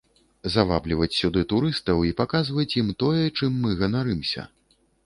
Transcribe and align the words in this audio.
Завабліваць 0.53 1.17
сюды 1.17 1.43
турыстаў 1.53 2.03
і 2.09 2.17
паказваць 2.25 2.69
ім 2.85 2.93
тое, 3.05 3.23
чым 3.37 3.51
мы 3.69 3.81
ганарымся. 3.85 4.53